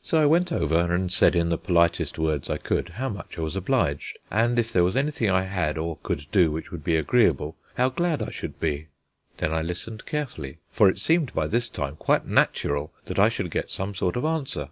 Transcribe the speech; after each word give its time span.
So 0.00 0.22
I 0.22 0.24
went 0.24 0.50
over 0.50 0.80
and 0.94 1.12
said 1.12 1.36
in 1.36 1.50
the 1.50 1.58
politest 1.58 2.18
words 2.18 2.48
I 2.48 2.56
could 2.56 2.88
how 2.88 3.10
much 3.10 3.36
I 3.36 3.42
was 3.42 3.54
obliged, 3.54 4.16
and 4.30 4.58
if 4.58 4.72
there 4.72 4.82
was 4.82 4.96
anything 4.96 5.28
I 5.28 5.42
had 5.42 5.76
or 5.76 5.98
could 6.02 6.24
do 6.32 6.50
which 6.50 6.70
would 6.70 6.82
be 6.82 6.96
agreeable, 6.96 7.54
how 7.74 7.90
glad 7.90 8.22
I 8.22 8.30
should 8.30 8.58
be. 8.58 8.86
Then 9.36 9.52
I 9.52 9.60
listened 9.60 10.06
carefully, 10.06 10.56
for 10.70 10.88
it 10.88 10.98
seemed 10.98 11.34
by 11.34 11.48
this 11.48 11.68
time 11.68 11.96
quite 11.96 12.26
natural 12.26 12.94
that 13.04 13.18
I 13.18 13.28
should 13.28 13.50
get 13.50 13.70
some 13.70 13.94
sort 13.94 14.16
of 14.16 14.24
answer. 14.24 14.70